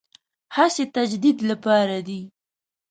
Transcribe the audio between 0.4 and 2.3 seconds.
هڅې تجدید لپاره دي.